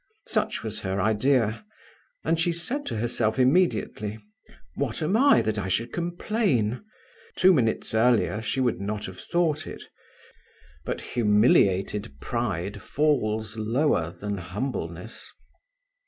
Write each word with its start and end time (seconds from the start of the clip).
Such 0.25 0.63
was 0.63 0.79
her 0.79 0.99
idea; 0.99 1.63
and 2.23 2.39
she 2.39 2.51
said 2.51 2.87
to 2.87 2.97
herself 2.97 3.37
immediately: 3.37 4.17
What 4.73 5.03
am 5.03 5.15
I 5.15 5.43
that 5.43 5.59
I 5.59 5.67
should 5.67 5.93
complain? 5.93 6.83
Two 7.35 7.53
minutes 7.53 7.93
earlier 7.93 8.41
she 8.41 8.59
would 8.59 8.81
not 8.81 9.05
have 9.05 9.19
thought 9.19 9.67
it; 9.67 9.83
but 10.85 11.01
humiliated 11.01 12.19
pride 12.19 12.81
falls 12.81 13.59
lower 13.59 14.09
than 14.19 14.39
humbleness. 14.39 15.31